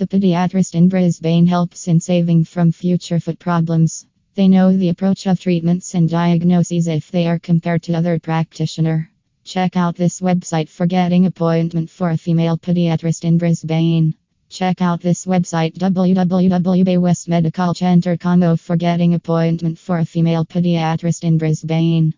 The 0.00 0.06
podiatrist 0.06 0.74
in 0.74 0.88
Brisbane 0.88 1.46
helps 1.46 1.86
in 1.86 2.00
saving 2.00 2.44
from 2.44 2.72
future 2.72 3.20
foot 3.20 3.38
problems. 3.38 4.06
They 4.34 4.48
know 4.48 4.74
the 4.74 4.88
approach 4.88 5.26
of 5.26 5.38
treatments 5.38 5.94
and 5.94 6.08
diagnoses 6.08 6.88
if 6.88 7.10
they 7.10 7.26
are 7.26 7.38
compared 7.38 7.82
to 7.82 7.92
other 7.92 8.18
practitioner. 8.18 9.10
Check 9.44 9.76
out 9.76 9.96
this 9.96 10.22
website 10.22 10.70
for 10.70 10.86
getting 10.86 11.26
appointment 11.26 11.90
for 11.90 12.08
a 12.08 12.16
female 12.16 12.56
podiatrist 12.56 13.24
in 13.24 13.36
Brisbane. 13.36 14.14
Check 14.48 14.80
out 14.80 15.02
this 15.02 15.26
website 15.26 15.76
www.westmedicalcentre.com 15.76 18.56
for 18.56 18.76
getting 18.76 19.12
appointment 19.12 19.78
for 19.78 19.98
a 19.98 20.06
female 20.06 20.46
podiatrist 20.46 21.24
in 21.24 21.36
Brisbane. 21.36 22.14